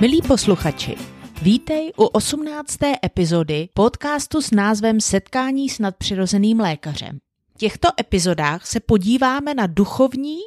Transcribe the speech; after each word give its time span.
Milí 0.00 0.22
posluchači, 0.22 0.96
vítej 1.42 1.92
u 1.96 2.04
18. 2.04 2.78
epizody 3.04 3.68
podcastu 3.74 4.42
s 4.42 4.50
názvem 4.50 5.00
Setkání 5.00 5.68
s 5.68 5.78
nadpřirozeným 5.78 6.60
lékařem. 6.60 7.18
V 7.54 7.58
těchto 7.58 7.88
epizodách 8.00 8.66
se 8.66 8.80
podíváme 8.80 9.54
na 9.54 9.66
duchovní 9.66 10.38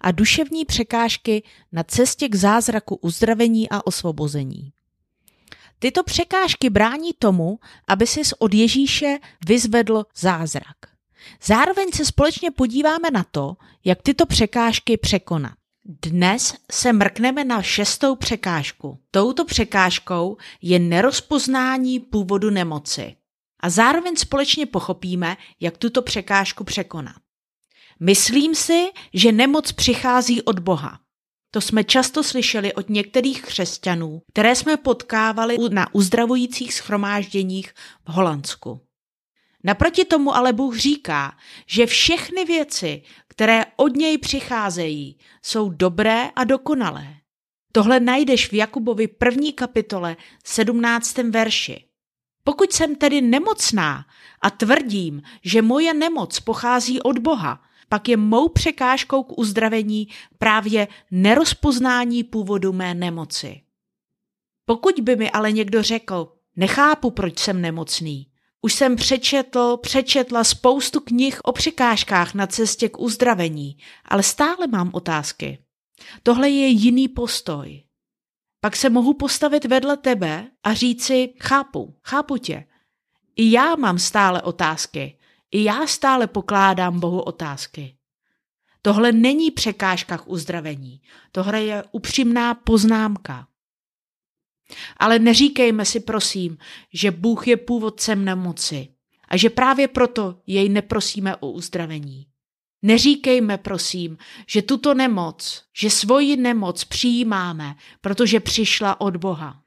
a 0.00 0.10
duševní 0.10 0.64
překážky 0.64 1.42
na 1.72 1.82
cestě 1.82 2.28
k 2.28 2.34
zázraku 2.34 2.94
uzdravení 2.96 3.68
a 3.70 3.86
osvobození. 3.86 4.72
Tyto 5.78 6.02
překážky 6.02 6.70
brání 6.70 7.10
tomu, 7.18 7.58
aby 7.86 8.06
si 8.06 8.20
od 8.38 8.54
Ježíše 8.54 9.18
vyzvedl 9.46 10.04
zázrak. 10.16 10.76
Zároveň 11.42 11.92
se 11.92 12.04
společně 12.04 12.50
podíváme 12.50 13.10
na 13.12 13.24
to, 13.30 13.56
jak 13.84 14.02
tyto 14.02 14.26
překážky 14.26 14.96
překonat. 14.96 15.52
Dnes 15.90 16.54
se 16.72 16.92
mrkneme 16.92 17.44
na 17.44 17.62
šestou 17.62 18.16
překážku. 18.16 18.98
Touto 19.10 19.44
překážkou 19.44 20.36
je 20.62 20.78
nerozpoznání 20.78 22.00
původu 22.00 22.50
nemoci. 22.50 23.16
A 23.60 23.70
zároveň 23.70 24.16
společně 24.16 24.66
pochopíme, 24.66 25.36
jak 25.60 25.78
tuto 25.78 26.02
překážku 26.02 26.64
překonat. 26.64 27.16
Myslím 28.00 28.54
si, 28.54 28.86
že 29.14 29.32
nemoc 29.32 29.72
přichází 29.72 30.42
od 30.42 30.58
Boha. 30.58 31.00
To 31.50 31.60
jsme 31.60 31.84
často 31.84 32.22
slyšeli 32.22 32.74
od 32.74 32.90
některých 32.90 33.42
křesťanů, 33.42 34.22
které 34.32 34.56
jsme 34.56 34.76
potkávali 34.76 35.56
na 35.70 35.94
uzdravujících 35.94 36.74
schromážděních 36.74 37.72
v 38.04 38.12
Holandsku. 38.12 38.80
Naproti 39.68 40.04
tomu 40.04 40.36
ale 40.36 40.52
Bůh 40.52 40.76
říká, 40.76 41.36
že 41.66 41.86
všechny 41.86 42.44
věci, 42.44 43.02
které 43.28 43.64
od 43.76 43.96
něj 43.96 44.18
přicházejí, 44.18 45.18
jsou 45.42 45.70
dobré 45.70 46.30
a 46.36 46.44
dokonalé. 46.44 47.16
Tohle 47.72 48.00
najdeš 48.00 48.48
v 48.48 48.52
Jakubovi 48.52 49.08
první 49.08 49.52
kapitole 49.52 50.16
17. 50.44 51.16
verši. 51.18 51.84
Pokud 52.44 52.72
jsem 52.72 52.96
tedy 52.96 53.20
nemocná 53.20 54.06
a 54.42 54.50
tvrdím, 54.50 55.22
že 55.44 55.62
moje 55.62 55.94
nemoc 55.94 56.40
pochází 56.40 57.00
od 57.00 57.18
Boha, 57.18 57.62
pak 57.88 58.08
je 58.08 58.16
mou 58.16 58.48
překážkou 58.48 59.22
k 59.22 59.38
uzdravení 59.38 60.08
právě 60.38 60.88
nerozpoznání 61.10 62.24
původu 62.24 62.72
mé 62.72 62.94
nemoci. 62.94 63.60
Pokud 64.64 65.00
by 65.00 65.16
mi 65.16 65.30
ale 65.30 65.52
někdo 65.52 65.82
řekl, 65.82 66.32
nechápu, 66.56 67.10
proč 67.10 67.38
jsem 67.38 67.60
nemocný, 67.60 68.28
už 68.68 68.74
jsem 68.74 68.96
přečetl, 68.96 69.76
přečetla 69.76 70.44
spoustu 70.44 71.00
knih 71.00 71.40
o 71.44 71.52
překážkách 71.52 72.34
na 72.34 72.46
cestě 72.46 72.88
k 72.88 72.98
uzdravení, 72.98 73.76
ale 74.04 74.22
stále 74.22 74.66
mám 74.66 74.90
otázky. 74.92 75.58
Tohle 76.22 76.50
je 76.50 76.66
jiný 76.66 77.08
postoj. 77.08 77.82
Pak 78.60 78.76
se 78.76 78.90
mohu 78.90 79.14
postavit 79.14 79.64
vedle 79.64 79.96
tebe 79.96 80.50
a 80.62 80.74
říci, 80.74 81.34
chápu, 81.40 81.94
chápu 82.04 82.36
tě. 82.36 82.64
I 83.36 83.52
já 83.52 83.76
mám 83.76 83.98
stále 83.98 84.42
otázky. 84.42 85.18
I 85.50 85.64
já 85.64 85.86
stále 85.86 86.26
pokládám 86.26 87.00
Bohu 87.00 87.20
otázky. 87.20 87.96
Tohle 88.82 89.12
není 89.12 89.50
překážka 89.50 90.18
k 90.18 90.28
uzdravení. 90.28 91.00
Tohle 91.32 91.62
je 91.62 91.84
upřímná 91.92 92.54
poznámka. 92.54 93.47
Ale 94.96 95.18
neříkejme 95.18 95.84
si 95.84 96.00
prosím, 96.00 96.58
že 96.92 97.10
Bůh 97.10 97.48
je 97.48 97.56
původcem 97.56 98.24
nemoci 98.24 98.88
a 99.28 99.36
že 99.36 99.50
právě 99.50 99.88
proto 99.88 100.38
jej 100.46 100.68
neprosíme 100.68 101.36
o 101.36 101.50
uzdravení. 101.50 102.26
Neříkejme 102.82 103.58
prosím, 103.58 104.18
že 104.46 104.62
tuto 104.62 104.94
nemoc, 104.94 105.62
že 105.76 105.90
svoji 105.90 106.36
nemoc 106.36 106.84
přijímáme, 106.84 107.74
protože 108.00 108.40
přišla 108.40 109.00
od 109.00 109.16
Boha. 109.16 109.62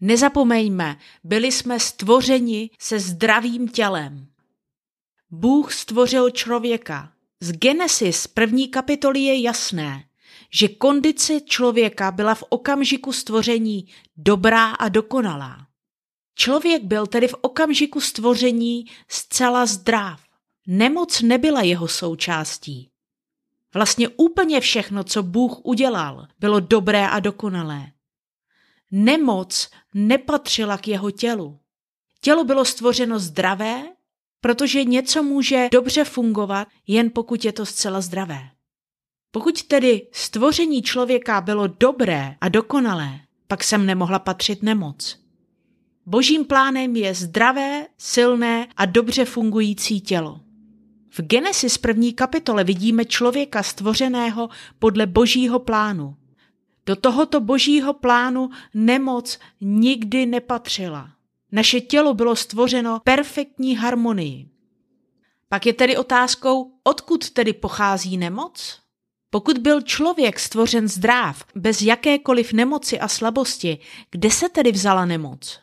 Nezapomeňme, 0.00 0.96
byli 1.24 1.52
jsme 1.52 1.80
stvořeni 1.80 2.70
se 2.78 2.98
zdravým 2.98 3.68
tělem. 3.68 4.26
Bůh 5.30 5.72
stvořil 5.72 6.30
člověka. 6.30 7.12
Z 7.40 7.52
Genesis 7.52 8.26
první 8.26 8.68
kapitoly 8.68 9.20
je 9.20 9.42
jasné, 9.42 10.04
že 10.52 10.68
kondice 10.68 11.40
člověka 11.40 12.10
byla 12.10 12.34
v 12.34 12.44
okamžiku 12.48 13.12
stvoření 13.12 13.88
dobrá 14.16 14.70
a 14.70 14.88
dokonalá. 14.88 15.66
Člověk 16.34 16.82
byl 16.82 17.06
tedy 17.06 17.28
v 17.28 17.34
okamžiku 17.40 18.00
stvoření 18.00 18.86
zcela 19.08 19.66
zdrav. 19.66 20.20
Nemoc 20.66 21.20
nebyla 21.20 21.62
jeho 21.62 21.88
součástí. 21.88 22.90
Vlastně 23.74 24.08
úplně 24.08 24.60
všechno, 24.60 25.04
co 25.04 25.22
Bůh 25.22 25.60
udělal, 25.64 26.26
bylo 26.38 26.60
dobré 26.60 27.08
a 27.08 27.20
dokonalé. 27.20 27.86
Nemoc 28.90 29.70
nepatřila 29.94 30.78
k 30.78 30.88
jeho 30.88 31.10
tělu. 31.10 31.58
Tělo 32.20 32.44
bylo 32.44 32.64
stvořeno 32.64 33.18
zdravé, 33.18 33.84
protože 34.40 34.84
něco 34.84 35.22
může 35.22 35.68
dobře 35.72 36.04
fungovat, 36.04 36.68
jen 36.86 37.10
pokud 37.10 37.44
je 37.44 37.52
to 37.52 37.66
zcela 37.66 38.00
zdravé. 38.00 38.50
Pokud 39.30 39.62
tedy 39.62 40.06
stvoření 40.12 40.82
člověka 40.82 41.40
bylo 41.40 41.66
dobré 41.66 42.36
a 42.40 42.48
dokonalé, 42.48 43.20
pak 43.48 43.64
sem 43.64 43.86
nemohla 43.86 44.18
patřit 44.18 44.62
nemoc. 44.62 45.18
Božím 46.06 46.44
plánem 46.44 46.96
je 46.96 47.14
zdravé, 47.14 47.86
silné 47.98 48.68
a 48.76 48.86
dobře 48.86 49.24
fungující 49.24 50.00
tělo. 50.00 50.40
V 51.10 51.20
Genesis 51.20 51.78
první 51.78 52.12
kapitole 52.12 52.64
vidíme 52.64 53.04
člověka 53.04 53.62
stvořeného 53.62 54.48
podle 54.78 55.06
božího 55.06 55.58
plánu. 55.58 56.16
Do 56.86 56.96
tohoto 56.96 57.40
božího 57.40 57.94
plánu 57.94 58.50
nemoc 58.74 59.38
nikdy 59.60 60.26
nepatřila. 60.26 61.10
Naše 61.52 61.80
tělo 61.80 62.14
bylo 62.14 62.36
stvořeno 62.36 63.00
perfektní 63.04 63.76
harmonii. 63.76 64.48
Pak 65.48 65.66
je 65.66 65.72
tedy 65.72 65.96
otázkou, 65.96 66.72
odkud 66.84 67.30
tedy 67.30 67.52
pochází 67.52 68.16
nemoc? 68.16 68.80
Pokud 69.30 69.58
byl 69.58 69.82
člověk 69.82 70.40
stvořen 70.40 70.88
zdrav, 70.88 71.44
bez 71.54 71.82
jakékoliv 71.82 72.52
nemoci 72.52 73.00
a 73.00 73.08
slabosti, 73.08 73.78
kde 74.10 74.30
se 74.30 74.48
tedy 74.48 74.72
vzala 74.72 75.04
nemoc? 75.04 75.60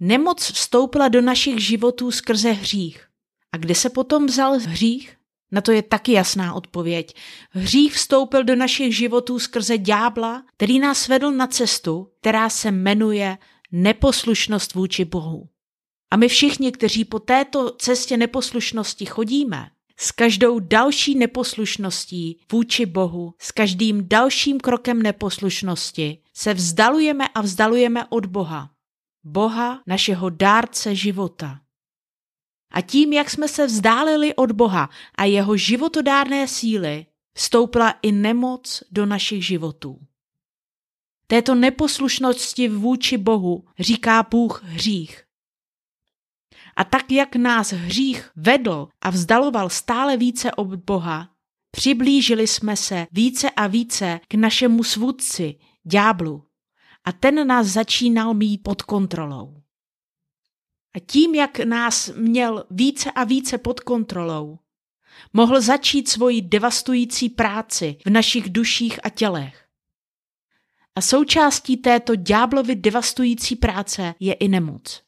Nemoc 0.00 0.50
vstoupila 0.50 1.08
do 1.08 1.20
našich 1.20 1.64
životů 1.64 2.10
skrze 2.10 2.50
hřích. 2.52 3.06
A 3.52 3.56
kde 3.56 3.74
se 3.74 3.90
potom 3.90 4.26
vzal 4.26 4.58
hřích? 4.58 5.16
Na 5.52 5.60
to 5.60 5.72
je 5.72 5.82
taky 5.82 6.12
jasná 6.12 6.54
odpověď. 6.54 7.16
Hřích 7.50 7.94
vstoupil 7.94 8.44
do 8.44 8.56
našich 8.56 8.96
životů 8.96 9.38
skrze 9.38 9.78
ďábla, 9.78 10.44
který 10.56 10.78
nás 10.78 11.08
vedl 11.08 11.32
na 11.32 11.46
cestu, 11.46 12.10
která 12.20 12.48
se 12.48 12.70
jmenuje 12.70 13.38
neposlušnost 13.72 14.74
vůči 14.74 15.04
Bohu. 15.04 15.48
A 16.10 16.16
my 16.16 16.28
všichni, 16.28 16.72
kteří 16.72 17.04
po 17.04 17.18
této 17.18 17.70
cestě 17.70 18.16
neposlušnosti 18.16 19.06
chodíme, 19.06 19.70
s 20.02 20.12
každou 20.12 20.58
další 20.58 21.14
neposlušností 21.14 22.40
vůči 22.52 22.86
Bohu, 22.86 23.34
s 23.38 23.52
každým 23.52 24.08
dalším 24.08 24.60
krokem 24.60 25.02
neposlušnosti 25.02 26.18
se 26.34 26.54
vzdalujeme 26.54 27.28
a 27.28 27.40
vzdalujeme 27.40 28.06
od 28.08 28.26
Boha. 28.26 28.70
Boha, 29.24 29.82
našeho 29.86 30.30
dárce 30.30 30.94
života. 30.94 31.60
A 32.72 32.80
tím, 32.80 33.12
jak 33.12 33.30
jsme 33.30 33.48
se 33.48 33.66
vzdálili 33.66 34.34
od 34.34 34.52
Boha 34.52 34.90
a 35.18 35.24
jeho 35.24 35.56
životodárné 35.56 36.48
síly, 36.48 37.06
vstoupila 37.34 37.90
i 38.02 38.12
nemoc 38.12 38.82
do 38.90 39.06
našich 39.06 39.46
životů. 39.46 40.00
Této 41.26 41.54
neposlušnosti 41.54 42.68
vůči 42.68 43.18
Bohu 43.18 43.64
říká 43.78 44.26
Bůh 44.30 44.62
hřích. 44.64 45.24
A 46.76 46.84
tak, 46.84 47.12
jak 47.12 47.36
nás 47.36 47.72
hřích 47.72 48.30
vedl 48.36 48.88
a 49.00 49.10
vzdaloval 49.10 49.70
stále 49.70 50.16
více 50.16 50.52
od 50.52 50.74
Boha, 50.74 51.28
přiblížili 51.70 52.46
jsme 52.46 52.76
se 52.76 53.06
více 53.12 53.50
a 53.50 53.66
více 53.66 54.20
k 54.28 54.34
našemu 54.34 54.84
svůdci, 54.84 55.58
ďáblu. 55.84 56.44
A 57.04 57.12
ten 57.12 57.46
nás 57.46 57.66
začínal 57.66 58.34
mít 58.34 58.58
pod 58.58 58.82
kontrolou. 58.82 59.62
A 60.94 60.98
tím, 60.98 61.34
jak 61.34 61.58
nás 61.58 62.10
měl 62.16 62.64
více 62.70 63.10
a 63.10 63.24
více 63.24 63.58
pod 63.58 63.80
kontrolou, 63.80 64.58
mohl 65.32 65.60
začít 65.60 66.08
svoji 66.08 66.42
devastující 66.42 67.28
práci 67.28 67.96
v 68.06 68.10
našich 68.10 68.50
duších 68.50 69.06
a 69.06 69.08
tělech. 69.08 69.66
A 70.94 71.00
součástí 71.00 71.76
této 71.76 72.16
ďáblovy 72.16 72.76
devastující 72.76 73.56
práce 73.56 74.14
je 74.20 74.32
i 74.34 74.48
nemoc. 74.48 75.02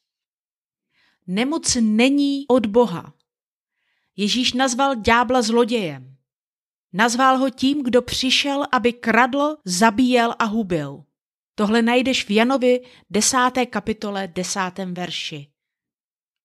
Nemoc 1.26 1.76
není 1.80 2.44
od 2.48 2.66
Boha. 2.66 3.14
Ježíš 4.16 4.52
nazval 4.52 4.94
ďábla 4.94 5.42
zlodějem. 5.42 6.16
Nazval 6.92 7.38
ho 7.38 7.50
tím, 7.50 7.82
kdo 7.82 8.02
přišel, 8.02 8.64
aby 8.72 8.92
kradl, 8.92 9.56
zabíjel 9.64 10.34
a 10.38 10.44
hubil. 10.44 11.04
Tohle 11.54 11.82
najdeš 11.82 12.24
v 12.24 12.30
Janovi 12.30 12.80
10. 13.10 13.38
kapitole 13.70 14.28
10. 14.28 14.60
verši. 14.92 15.48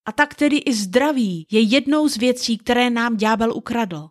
A 0.05 0.11
tak 0.11 0.35
tedy 0.35 0.57
i 0.57 0.73
zdraví 0.73 1.47
je 1.51 1.61
jednou 1.61 2.07
z 2.07 2.17
věcí, 2.17 2.57
které 2.57 2.89
nám 2.89 3.17
ďábel 3.17 3.53
ukradl. 3.53 4.09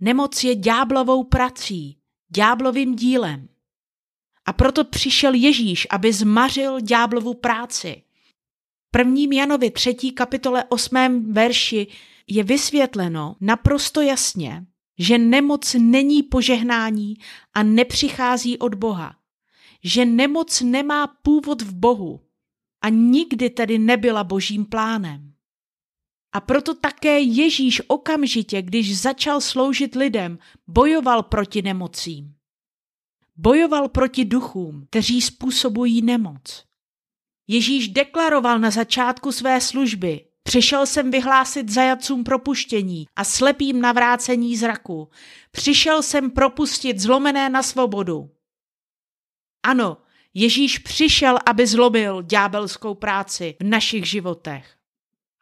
Nemoc 0.00 0.44
je 0.44 0.54
ďáblovou 0.54 1.24
prací, 1.24 1.98
ďáblovým 2.28 2.96
dílem. 2.96 3.48
A 4.44 4.52
proto 4.52 4.84
přišel 4.84 5.34
Ježíš, 5.34 5.86
aby 5.90 6.12
zmařil 6.12 6.80
ďáblovu 6.80 7.34
práci. 7.34 8.02
Prvním 8.90 9.32
Janovi 9.32 9.70
třetí 9.70 10.12
kapitole 10.12 10.64
osmém 10.64 11.32
verši 11.32 11.86
je 12.26 12.44
vysvětleno 12.44 13.36
naprosto 13.40 14.00
jasně, 14.00 14.66
že 14.98 15.18
nemoc 15.18 15.76
není 15.78 16.22
požehnání 16.22 17.16
a 17.54 17.62
nepřichází 17.62 18.58
od 18.58 18.74
Boha, 18.74 19.16
že 19.84 20.04
nemoc 20.04 20.60
nemá 20.60 21.06
původ 21.06 21.62
v 21.62 21.74
Bohu 21.74 22.20
a 22.82 22.88
nikdy 22.88 23.50
tedy 23.50 23.78
nebyla 23.78 24.24
božím 24.24 24.64
plánem. 24.64 25.32
A 26.32 26.40
proto 26.40 26.74
také 26.74 27.20
Ježíš 27.20 27.82
okamžitě, 27.86 28.62
když 28.62 29.00
začal 29.00 29.40
sloužit 29.40 29.94
lidem, 29.94 30.38
bojoval 30.66 31.22
proti 31.22 31.62
nemocím. 31.62 32.34
Bojoval 33.36 33.88
proti 33.88 34.24
duchům, 34.24 34.86
kteří 34.90 35.20
způsobují 35.20 36.02
nemoc. 36.02 36.67
Ježíš 37.48 37.88
deklaroval 37.88 38.58
na 38.58 38.70
začátku 38.70 39.32
své 39.32 39.60
služby, 39.60 40.24
Přišel 40.48 40.86
jsem 40.86 41.10
vyhlásit 41.10 41.68
zajacům 41.68 42.24
propuštění 42.24 43.06
a 43.16 43.24
slepým 43.24 43.80
navrácení 43.80 44.56
zraku. 44.56 45.10
Přišel 45.50 46.02
jsem 46.02 46.30
propustit 46.30 47.00
zlomené 47.00 47.48
na 47.48 47.62
svobodu. 47.62 48.30
Ano, 49.62 49.96
Ježíš 50.34 50.78
přišel, 50.78 51.38
aby 51.46 51.66
zlobil 51.66 52.22
ďábelskou 52.22 52.94
práci 52.94 53.56
v 53.60 53.64
našich 53.64 54.04
životech. 54.08 54.76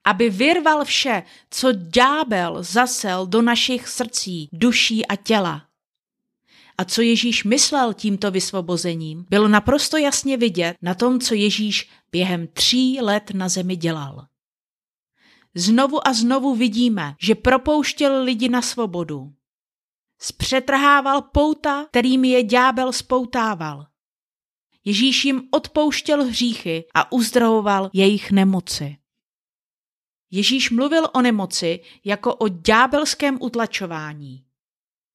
Aby 0.05 0.31
vyrval 0.31 0.85
vše, 0.85 1.23
co 1.51 1.73
ďábel 1.73 2.63
zasel 2.63 3.27
do 3.27 3.43
našich 3.43 3.89
srdcí, 3.89 4.49
duší 4.53 5.07
a 5.07 5.17
těla. 5.17 5.66
A 6.79 6.85
co 6.85 7.03
Ježíš 7.03 7.45
myslel 7.45 7.95
tímto 7.95 8.31
vysvobozením, 8.31 9.27
bylo 9.31 9.49
naprosto 9.49 9.97
jasně 9.97 10.37
vidět 10.37 10.77
na 10.83 10.95
tom, 10.95 11.21
co 11.21 11.35
Ježíš 11.35 11.91
během 12.13 12.47
tří 12.47 12.99
let 13.01 13.31
na 13.35 13.49
zemi 13.49 13.77
dělal. 13.77 14.27
Znovu 15.55 16.09
a 16.09 16.13
znovu 16.13 16.55
vidíme, 16.55 17.15
že 17.21 17.35
propouštěl 17.35 18.23
lidi 18.23 18.49
na 18.49 18.63
svobodu. 18.63 19.33
Zpřetrhával 20.19 21.23
pouta, 21.23 21.87
kterými 21.91 22.29
je 22.29 22.43
ďábel 22.43 22.93
spoutával. 22.93 23.87
Ježíš 24.85 25.25
jim 25.25 25.49
odpouštěl 25.51 26.25
hříchy 26.25 26.85
a 26.95 27.13
uzdravoval 27.13 27.91
jejich 27.93 28.31
nemoci. 28.31 28.97
Ježíš 30.31 30.71
mluvil 30.71 31.09
o 31.15 31.23
nemoci 31.23 31.81
jako 32.05 32.35
o 32.35 32.49
ďábelském 32.49 33.39
utlačování. 33.41 34.46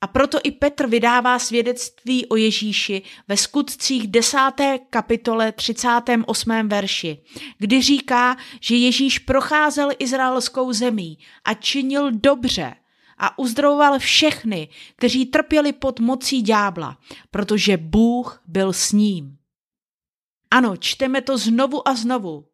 A 0.01 0.07
proto 0.07 0.39
i 0.43 0.51
Petr 0.51 0.87
vydává 0.87 1.39
svědectví 1.39 2.25
o 2.25 2.35
Ježíši 2.35 3.01
ve 3.27 3.37
skutcích 3.37 4.07
10. 4.07 4.37
kapitole 4.89 5.51
38. 5.51 6.67
verši, 6.67 7.17
kdy 7.57 7.81
říká, 7.81 8.37
že 8.59 8.75
Ježíš 8.75 9.19
procházel 9.19 9.89
izraelskou 9.99 10.73
zemí 10.73 11.17
a 11.45 11.53
činil 11.53 12.11
dobře 12.11 12.73
a 13.17 13.39
uzdravoval 13.39 13.99
všechny, 13.99 14.69
kteří 14.95 15.25
trpěli 15.25 15.73
pod 15.73 15.99
mocí 15.99 16.41
ďábla, 16.41 16.97
protože 17.31 17.77
Bůh 17.77 18.43
byl 18.47 18.73
s 18.73 18.91
ním. 18.91 19.37
Ano, 20.51 20.77
čteme 20.77 21.21
to 21.21 21.37
znovu 21.37 21.87
a 21.87 21.95
znovu. 21.95 22.45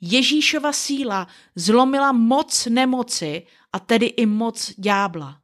Ježíšova 0.00 0.72
síla 0.72 1.26
zlomila 1.54 2.12
moc 2.12 2.66
nemoci 2.66 3.46
a 3.72 3.78
tedy 3.78 4.06
i 4.06 4.26
moc 4.26 4.72
ďábla. 4.78 5.39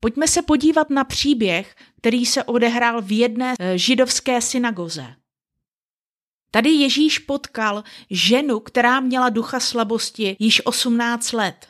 Pojďme 0.00 0.28
se 0.28 0.42
podívat 0.42 0.90
na 0.90 1.04
příběh, 1.04 1.76
který 1.96 2.26
se 2.26 2.44
odehrál 2.44 3.02
v 3.02 3.18
jedné 3.18 3.54
eh, 3.58 3.78
židovské 3.78 4.40
synagoze. 4.40 5.14
Tady 6.50 6.70
Ježíš 6.70 7.18
potkal 7.18 7.84
ženu, 8.10 8.60
která 8.60 9.00
měla 9.00 9.28
ducha 9.28 9.60
slabosti 9.60 10.36
již 10.38 10.66
18 10.66 11.32
let. 11.32 11.68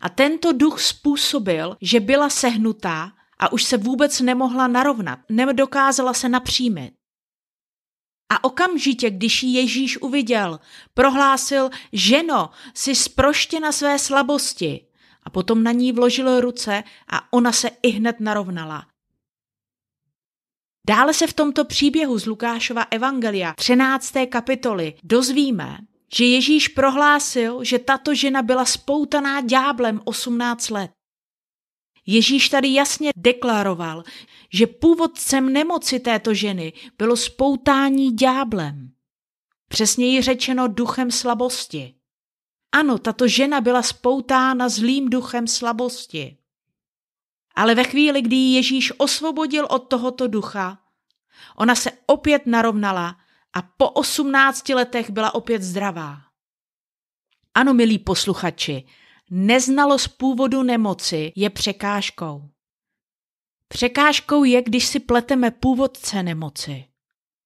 A 0.00 0.08
tento 0.08 0.52
duch 0.52 0.80
způsobil, 0.80 1.76
že 1.80 2.00
byla 2.00 2.30
sehnutá 2.30 3.12
a 3.38 3.52
už 3.52 3.64
se 3.64 3.76
vůbec 3.76 4.20
nemohla 4.20 4.66
narovnat, 4.66 5.18
nedokázala 5.28 6.14
se 6.14 6.28
napřímit. 6.28 6.94
A 8.32 8.44
okamžitě, 8.44 9.10
když 9.10 9.42
ji 9.42 9.50
Ježíš 9.50 9.98
uviděl, 9.98 10.60
prohlásil, 10.94 11.70
ženo, 11.92 12.50
jsi 12.74 12.94
sproštěna 12.94 13.72
své 13.72 13.98
slabosti 13.98 14.87
a 15.28 15.30
potom 15.30 15.62
na 15.62 15.72
ní 15.72 15.92
vložil 15.92 16.40
ruce 16.40 16.84
a 17.12 17.32
ona 17.32 17.52
se 17.52 17.70
i 17.82 17.88
hned 17.88 18.20
narovnala. 18.20 18.86
Dále 20.88 21.14
se 21.14 21.26
v 21.26 21.32
tomto 21.32 21.64
příběhu 21.64 22.18
z 22.18 22.26
Lukášova 22.26 22.82
Evangelia 22.90 23.54
13. 23.56 24.14
kapitoly 24.28 24.94
dozvíme, 25.04 25.78
že 26.14 26.24
Ježíš 26.24 26.68
prohlásil, 26.68 27.64
že 27.64 27.78
tato 27.78 28.14
žena 28.14 28.42
byla 28.42 28.64
spoutaná 28.64 29.40
dňáblem 29.40 30.00
18 30.04 30.70
let. 30.70 30.90
Ježíš 32.06 32.48
tady 32.48 32.74
jasně 32.74 33.10
deklaroval, 33.16 34.04
že 34.52 34.66
původcem 34.66 35.52
nemoci 35.52 36.00
této 36.00 36.34
ženy 36.34 36.72
bylo 36.98 37.16
spoutání 37.16 38.16
dňáblem. 38.16 38.90
Přesněji 39.68 40.22
řečeno 40.22 40.68
duchem 40.68 41.10
slabosti. 41.10 41.97
Ano, 42.72 42.98
tato 42.98 43.28
žena 43.28 43.60
byla 43.60 43.82
spoutána 43.82 44.68
zlým 44.68 45.10
duchem 45.10 45.46
slabosti. 45.46 46.36
Ale 47.54 47.74
ve 47.74 47.84
chvíli, 47.84 48.22
kdy 48.22 48.36
ji 48.36 48.56
Ježíš 48.56 48.92
osvobodil 48.98 49.66
od 49.70 49.78
tohoto 49.78 50.26
ducha, 50.26 50.78
ona 51.56 51.74
se 51.74 51.90
opět 52.06 52.46
narovnala 52.46 53.16
a 53.52 53.62
po 53.62 53.90
osmnácti 53.90 54.74
letech 54.74 55.10
byla 55.10 55.34
opět 55.34 55.62
zdravá. 55.62 56.18
Ano, 57.54 57.74
milí 57.74 57.98
posluchači, 57.98 58.86
neznalost 59.30 60.08
původu 60.08 60.62
nemoci 60.62 61.32
je 61.36 61.50
překážkou. 61.50 62.50
Překážkou 63.68 64.44
je, 64.44 64.62
když 64.62 64.86
si 64.86 65.00
pleteme 65.00 65.50
původce 65.50 66.22
nemoci. 66.22 66.84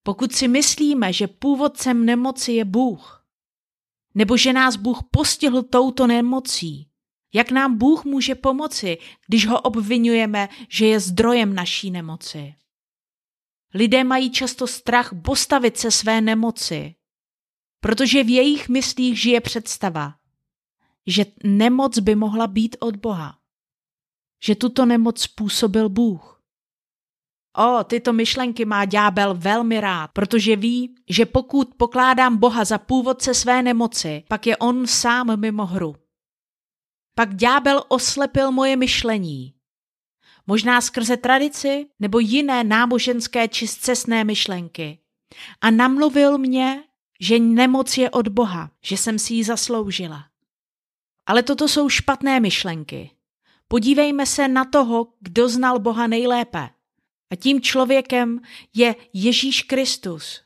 Pokud 0.02 0.32
si 0.32 0.48
myslíme, 0.48 1.12
že 1.12 1.26
původcem 1.26 2.04
nemoci 2.04 2.52
je 2.52 2.64
Bůh, 2.64 3.21
nebo 4.14 4.36
že 4.36 4.52
nás 4.52 4.76
Bůh 4.76 4.98
postihl 5.10 5.62
touto 5.62 6.06
nemocí. 6.06 6.88
Jak 7.34 7.50
nám 7.50 7.78
Bůh 7.78 8.04
může 8.04 8.34
pomoci, 8.34 8.98
když 9.26 9.46
ho 9.46 9.60
obvinujeme, 9.60 10.48
že 10.68 10.86
je 10.86 11.00
zdrojem 11.00 11.54
naší 11.54 11.90
nemoci? 11.90 12.54
Lidé 13.74 14.04
mají 14.04 14.30
často 14.30 14.66
strach 14.66 15.10
postavit 15.24 15.76
se 15.76 15.90
své 15.90 16.20
nemoci, 16.20 16.94
protože 17.80 18.24
v 18.24 18.28
jejich 18.28 18.68
myslích 18.68 19.20
žije 19.20 19.40
představa, 19.40 20.14
že 21.06 21.26
nemoc 21.44 21.98
by 21.98 22.14
mohla 22.14 22.46
být 22.46 22.76
od 22.80 22.96
Boha, 22.96 23.38
že 24.44 24.54
tuto 24.54 24.86
nemoc 24.86 25.22
způsobil 25.22 25.88
Bůh. 25.88 26.31
O, 27.58 27.84
tyto 27.84 28.12
myšlenky 28.12 28.64
má 28.64 28.84
ďábel 28.84 29.34
velmi 29.34 29.80
rád, 29.80 30.10
protože 30.12 30.56
ví, 30.56 30.94
že 31.08 31.26
pokud 31.26 31.74
pokládám 31.76 32.36
Boha 32.36 32.64
za 32.64 32.78
původce 32.78 33.34
své 33.34 33.62
nemoci, 33.62 34.24
pak 34.28 34.46
je 34.46 34.56
on 34.56 34.86
sám 34.86 35.40
mimo 35.40 35.66
hru. 35.66 35.96
Pak 37.14 37.34
ďábel 37.34 37.84
oslepil 37.88 38.52
moje 38.52 38.76
myšlení. 38.76 39.54
Možná 40.46 40.80
skrze 40.80 41.16
tradici 41.16 41.86
nebo 42.00 42.18
jiné 42.18 42.64
náboženské 42.64 43.48
či 43.48 43.68
zcestné 43.68 44.24
myšlenky. 44.24 44.98
A 45.60 45.70
namluvil 45.70 46.38
mě, 46.38 46.84
že 47.20 47.38
nemoc 47.38 47.98
je 47.98 48.10
od 48.10 48.28
Boha, 48.28 48.70
že 48.84 48.96
jsem 48.96 49.18
si 49.18 49.34
ji 49.34 49.44
zasloužila. 49.44 50.24
Ale 51.26 51.42
toto 51.42 51.68
jsou 51.68 51.88
špatné 51.88 52.40
myšlenky. 52.40 53.10
Podívejme 53.68 54.26
se 54.26 54.48
na 54.48 54.64
toho, 54.64 55.08
kdo 55.20 55.48
znal 55.48 55.78
Boha 55.78 56.06
nejlépe– 56.06 56.70
a 57.32 57.36
tím 57.36 57.60
člověkem 57.60 58.40
je 58.74 58.94
Ježíš 59.12 59.62
Kristus. 59.62 60.40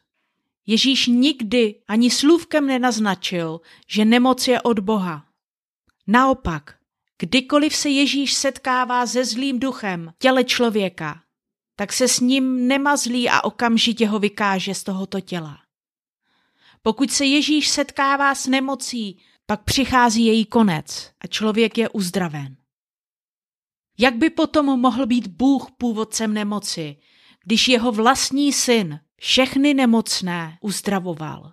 Ježíš 0.67 1.07
nikdy 1.07 1.75
ani 1.89 2.11
slůvkem 2.11 2.67
nenaznačil, 2.67 3.61
že 3.89 4.05
nemoc 4.05 4.49
je 4.49 4.61
od 4.61 4.79
Boha. 4.79 5.27
Naopak, 6.07 6.77
kdykoliv 7.19 7.77
se 7.77 7.89
Ježíš 7.89 8.35
setkává 8.35 9.07
se 9.07 9.25
zlým 9.25 9.59
duchem 9.59 10.13
těle 10.19 10.45
člověka, 10.45 11.23
tak 11.77 11.93
se 11.93 12.09
s 12.09 12.21
ním 12.21 12.69
nemazlí 12.69 13.29
a 13.29 13.45
okamžitě 13.45 14.07
ho 14.07 14.19
vykáže 14.19 14.75
z 14.75 14.85
tohoto 14.85 15.21
těla. 15.21 15.59
Pokud 16.83 17.11
se 17.11 17.25
Ježíš 17.25 17.69
setkává 17.69 18.35
s 18.35 18.47
nemocí, 18.47 19.19
pak 19.47 19.65
přichází 19.65 20.25
její 20.25 20.45
konec 20.45 21.11
a 21.21 21.27
člověk 21.27 21.79
je 21.79 21.89
uzdraven. 21.89 22.57
Jak 23.99 24.17
by 24.17 24.31
potom 24.31 24.81
mohl 24.81 25.07
být 25.07 25.27
Bůh 25.27 25.71
původcem 25.79 26.35
nemoci, 26.35 26.97
když 27.45 27.69
jeho 27.69 27.93
vlastní 27.93 28.53
syn 28.53 29.01
všechny 29.17 29.75
nemocné 29.75 30.59
uzdravoval 30.61 31.53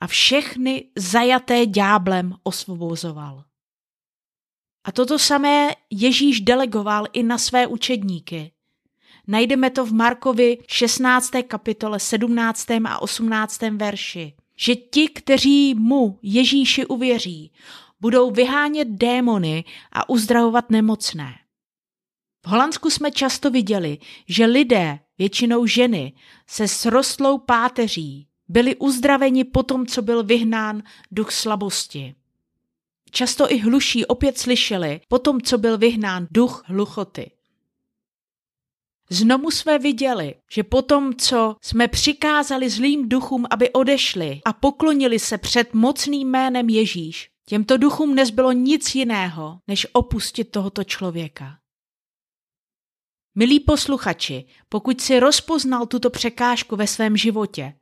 a 0.00 0.06
všechny 0.06 0.84
zajaté 0.96 1.66
dňáblem 1.66 2.34
osvobozoval? 2.42 3.44
A 4.84 4.92
toto 4.92 5.18
samé 5.18 5.68
Ježíš 5.90 6.40
delegoval 6.40 7.04
i 7.12 7.22
na 7.22 7.38
své 7.38 7.66
učedníky. 7.66 8.52
Najdeme 9.26 9.70
to 9.70 9.86
v 9.86 9.92
Markovi 9.92 10.58
16. 10.68 11.30
kapitole 11.48 12.00
17. 12.00 12.70
a 12.70 13.02
18. 13.02 13.60
verši, 13.60 14.32
že 14.56 14.76
ti, 14.76 15.08
kteří 15.08 15.74
mu 15.74 16.18
Ježíši 16.22 16.86
uvěří, 16.86 17.52
budou 18.00 18.30
vyhánět 18.30 18.88
démony 18.88 19.64
a 19.92 20.08
uzdravovat 20.08 20.70
nemocné. 20.70 21.34
Holandsku 22.48 22.90
jsme 22.90 23.10
často 23.10 23.50
viděli, 23.50 23.98
že 24.28 24.44
lidé, 24.46 24.98
většinou 25.18 25.66
ženy, 25.66 26.12
se 26.46 26.68
srostlou 26.68 27.38
páteří 27.38 28.28
byli 28.48 28.76
uzdraveni 28.76 29.44
po 29.44 29.62
tom, 29.62 29.86
co 29.86 30.02
byl 30.02 30.24
vyhnán 30.24 30.82
duch 31.10 31.32
slabosti. 31.32 32.14
Často 33.10 33.52
i 33.52 33.58
hluší 33.58 34.06
opět 34.06 34.38
slyšeli 34.38 35.00
po 35.08 35.18
tom, 35.18 35.40
co 35.40 35.58
byl 35.58 35.78
vyhnán 35.78 36.26
duch 36.30 36.62
hluchoty. 36.66 37.30
Znovu 39.10 39.50
jsme 39.50 39.78
viděli, 39.78 40.34
že 40.50 40.62
po 40.62 40.82
tom, 40.82 41.14
co 41.14 41.56
jsme 41.62 41.88
přikázali 41.88 42.70
zlým 42.70 43.08
duchům, 43.08 43.46
aby 43.50 43.70
odešli 43.70 44.40
a 44.44 44.52
poklonili 44.52 45.18
se 45.18 45.38
před 45.38 45.74
mocným 45.74 46.28
jménem 46.28 46.68
Ježíš, 46.68 47.30
těmto 47.46 47.76
duchům 47.76 48.14
nezbylo 48.14 48.52
nic 48.52 48.94
jiného, 48.94 49.58
než 49.68 49.86
opustit 49.92 50.50
tohoto 50.50 50.84
člověka. 50.84 51.58
Milí 53.38 53.60
posluchači, 53.60 54.44
pokud 54.68 55.00
si 55.00 55.20
rozpoznal 55.20 55.86
tuto 55.86 56.10
překážku 56.10 56.76
ve 56.76 56.86
svém 56.86 57.16
životě, 57.16 57.74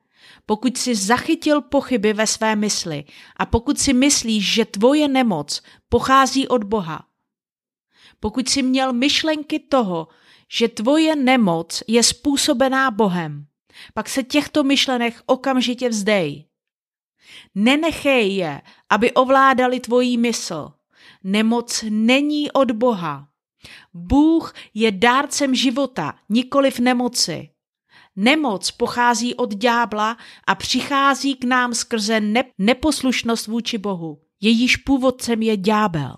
pokud 0.46 0.76
si 0.76 0.94
zachytil 0.94 1.60
pochyby 1.60 2.12
ve 2.12 2.26
své 2.26 2.56
mysli 2.56 3.04
a 3.36 3.46
pokud 3.46 3.78
si 3.78 3.92
myslíš, 3.92 4.52
že 4.52 4.64
tvoje 4.64 5.08
nemoc 5.08 5.62
pochází 5.88 6.48
od 6.48 6.64
Boha, 6.64 7.06
pokud 8.20 8.48
si 8.48 8.62
měl 8.62 8.92
myšlenky 8.92 9.58
toho, 9.58 10.08
že 10.52 10.68
tvoje 10.68 11.16
nemoc 11.16 11.82
je 11.86 12.02
způsobená 12.02 12.90
Bohem, 12.90 13.46
pak 13.94 14.08
se 14.08 14.22
těchto 14.22 14.64
myšlenek 14.64 15.22
okamžitě 15.26 15.88
vzdej. 15.88 16.46
Nenechej 17.54 18.36
je, 18.36 18.60
aby 18.90 19.12
ovládali 19.12 19.80
tvojí 19.80 20.18
mysl. 20.18 20.72
Nemoc 21.24 21.84
není 21.88 22.52
od 22.52 22.70
Boha. 22.70 23.28
Bůh 23.94 24.54
je 24.74 24.92
dárcem 24.92 25.54
života, 25.54 26.14
nikoliv 26.28 26.78
nemoci. 26.78 27.50
Nemoc 28.16 28.70
pochází 28.70 29.34
od 29.34 29.54
ďábla 29.54 30.16
a 30.46 30.54
přichází 30.54 31.34
k 31.34 31.44
nám 31.44 31.74
skrze 31.74 32.20
ne- 32.20 32.44
neposlušnost 32.58 33.46
vůči 33.46 33.78
Bohu. 33.78 34.20
Jejíž 34.40 34.76
původcem 34.76 35.42
je 35.42 35.56
ďábel. 35.56 36.16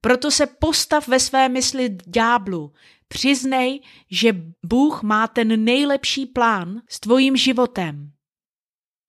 Proto 0.00 0.30
se 0.30 0.46
postav 0.46 1.08
ve 1.08 1.20
své 1.20 1.48
mysli 1.48 1.98
ďáblu. 2.06 2.72
Přiznej, 3.08 3.80
že 4.10 4.32
Bůh 4.66 5.02
má 5.02 5.28
ten 5.28 5.64
nejlepší 5.64 6.26
plán 6.26 6.82
s 6.88 7.00
tvojím 7.00 7.36
životem. 7.36 8.12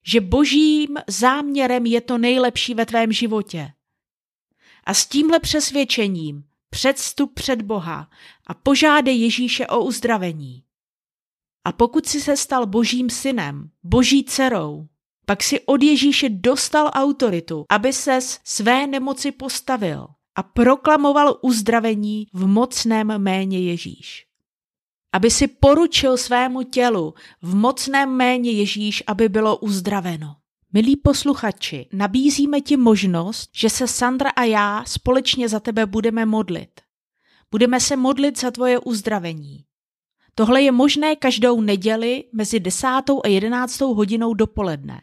Že 0.05 0.21
božím 0.21 0.97
záměrem 1.07 1.85
je 1.85 2.01
to 2.01 2.17
nejlepší 2.17 2.73
ve 2.73 2.85
tvém 2.85 3.11
životě. 3.11 3.73
A 4.83 4.93
s 4.93 5.05
tímhle 5.05 5.39
přesvědčením 5.39 6.43
předstup 6.71 7.33
před 7.33 7.61
Boha 7.61 8.09
a 8.47 8.53
požádej 8.53 9.21
Ježíše 9.21 9.67
o 9.67 9.83
uzdravení. 9.83 10.63
A 11.65 11.71
pokud 11.71 12.05
si 12.05 12.21
se 12.21 12.37
stal 12.37 12.65
božím 12.65 13.09
synem, 13.09 13.69
boží 13.83 14.23
dcerou, 14.23 14.87
pak 15.25 15.43
si 15.43 15.59
od 15.59 15.83
Ježíše 15.83 16.29
dostal 16.29 16.91
autoritu, 16.93 17.65
aby 17.69 17.93
ses 17.93 18.39
své 18.43 18.87
nemoci 18.87 19.31
postavil 19.31 20.07
a 20.35 20.43
proklamoval 20.43 21.37
uzdravení 21.41 22.27
v 22.33 22.47
mocném 22.47 23.17
méně 23.17 23.59
Ježíš. 23.59 24.27
Aby 25.13 25.31
si 25.31 25.47
poručil 25.47 26.17
svému 26.17 26.63
tělu 26.63 27.13
v 27.41 27.55
mocném 27.55 28.09
méně 28.09 28.51
Ježíš, 28.51 29.03
aby 29.07 29.29
bylo 29.29 29.57
uzdraveno. 29.57 30.35
Milí 30.73 30.95
posluchači, 30.95 31.87
nabízíme 31.93 32.61
ti 32.61 32.77
možnost, 32.77 33.49
že 33.53 33.69
se 33.69 33.87
Sandra 33.87 34.29
a 34.29 34.43
já 34.43 34.83
společně 34.87 35.49
za 35.49 35.59
tebe 35.59 35.85
budeme 35.85 36.25
modlit. 36.25 36.81
Budeme 37.51 37.79
se 37.79 37.95
modlit 37.95 38.39
za 38.39 38.51
tvoje 38.51 38.79
uzdravení. 38.79 39.65
Tohle 40.35 40.61
je 40.61 40.71
možné 40.71 41.15
každou 41.15 41.61
neděli 41.61 42.23
mezi 42.33 42.59
10. 42.59 42.87
a 43.23 43.27
11. 43.27 43.81
hodinou 43.81 44.33
dopoledne. 44.33 45.01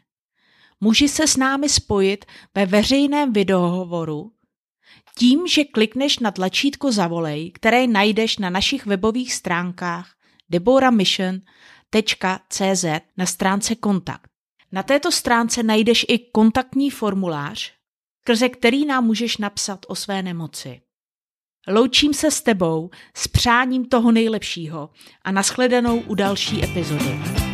Můži 0.81 1.09
se 1.09 1.27
s 1.27 1.37
námi 1.37 1.69
spojit 1.69 2.25
ve 2.55 2.67
veřejném 2.67 3.33
videohovoru 3.33 4.33
tím, 5.19 5.47
že 5.47 5.65
klikneš 5.65 6.19
na 6.19 6.31
tlačítko 6.31 6.93
Zavolej, 6.93 7.51
které 7.51 7.87
najdeš 7.87 8.39
na 8.39 8.51
našich 8.51 8.87
webových 8.87 9.35
stránkách 9.35 10.15
deboramission.cz 10.51 12.85
na 13.17 13.27
stránce 13.27 13.75
Kontakt. 13.75 14.38
Na 14.73 14.83
této 14.83 15.13
stránce 15.13 15.63
najdeš 15.63 16.07
i 16.09 16.19
kontaktní 16.19 16.91
formulář, 16.91 17.73
skrze 18.21 18.49
který 18.49 18.87
nám 18.87 19.05
můžeš 19.05 19.37
napsat 19.37 19.87
o 19.89 19.95
své 19.95 20.23
nemoci. 20.23 20.81
Loučím 21.69 22.15
se 22.15 22.31
s 22.31 22.43
tebou 22.43 22.91
s 23.17 23.29
přáním 23.29 23.85
toho 23.85 24.13
nejlepšího 24.13 24.91
a 25.23 25.33
nashledanou 25.33 26.01
u 26.01 26.15
další 26.15 26.65
epizody. 26.65 27.48